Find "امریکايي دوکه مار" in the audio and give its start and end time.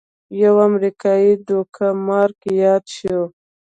0.69-2.29